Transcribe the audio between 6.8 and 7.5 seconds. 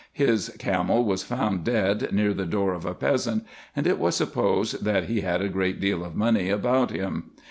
him.